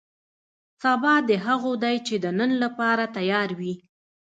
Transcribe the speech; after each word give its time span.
سبا 0.81 1.13
دې 1.27 1.37
هغو 1.45 1.71
دی 1.83 1.95
چې 2.07 2.15
د 2.23 2.25
نن 2.39 2.51
لپاره 2.63 3.03
تیار 3.17 3.49
وي. 3.59 3.73